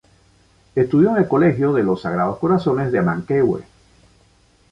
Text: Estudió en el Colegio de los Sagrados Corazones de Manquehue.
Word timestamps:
Estudió 0.73 1.11
en 1.11 1.17
el 1.17 1.27
Colegio 1.27 1.73
de 1.73 1.83
los 1.83 2.01
Sagrados 2.01 2.39
Corazones 2.39 2.91
de 2.91 3.03
Manquehue. 3.03 3.61